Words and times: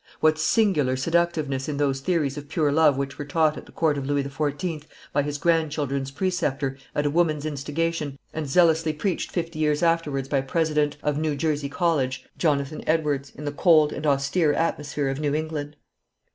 What 0.19 0.39
singular 0.39 0.95
seductiveness 0.97 1.69
in 1.69 1.77
those 1.77 1.99
theories 1.99 2.35
of 2.35 2.49
pure 2.49 2.71
love 2.71 2.97
which 2.97 3.19
were 3.19 3.23
taught 3.23 3.55
at 3.55 3.67
the 3.67 3.71
court 3.71 3.99
of 3.99 4.05
Louis 4.07 4.23
XIV., 4.23 4.85
by 5.13 5.21
his 5.21 5.37
grandchildren's 5.37 6.09
preceptor, 6.09 6.75
at 6.95 7.05
a 7.05 7.11
woman's 7.11 7.45
instigation, 7.45 8.17
and 8.33 8.47
zealously 8.49 8.93
preached 8.93 9.29
fifty 9.29 9.59
years 9.59 9.83
afterwards 9.83 10.27
by 10.27 10.41
President 10.41 10.97
(of 11.03 11.19
New 11.19 11.35
Jersey 11.35 11.69
College) 11.69 12.25
Jonathan 12.35 12.83
Edwards, 12.87 13.31
in 13.35 13.45
the 13.45 13.51
cold 13.51 13.93
and 13.93 14.07
austere 14.07 14.53
atmosphere 14.53 15.07
of 15.09 15.19
New 15.19 15.35
England! 15.35 15.75